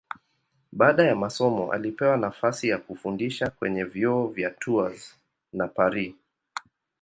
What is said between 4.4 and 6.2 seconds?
Tours na Paris.